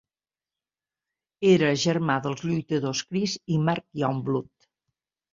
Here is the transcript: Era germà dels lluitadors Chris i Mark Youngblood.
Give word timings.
Era 1.49 1.67
germà 1.83 2.15
dels 2.27 2.41
lluitadors 2.45 3.01
Chris 3.11 3.35
i 3.57 3.61
Mark 3.67 3.85
Youngblood. 4.05 4.67